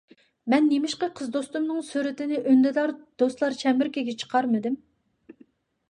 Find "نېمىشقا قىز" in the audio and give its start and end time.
0.69-1.29